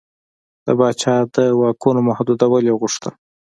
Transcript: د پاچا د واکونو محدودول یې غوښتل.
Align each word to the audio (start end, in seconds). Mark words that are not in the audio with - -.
د 0.65 0.67
پاچا 0.79 1.15
د 1.35 1.37
واکونو 1.59 1.99
محدودول 2.09 2.63
یې 2.69 2.73
غوښتل. 2.81 3.13